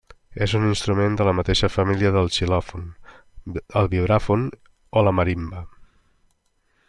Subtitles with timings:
[0.43, 2.87] És un instrument de la mateixa família que el xilòfon,
[3.83, 4.49] el vibràfon
[4.91, 5.63] o la marimba.